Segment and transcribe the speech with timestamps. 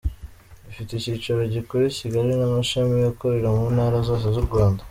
[0.71, 4.79] Ifite icyicaro gikuru I Kigali namashami akorera mu ntara zose zu Rwanda.